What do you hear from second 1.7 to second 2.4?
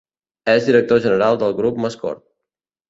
Mascort.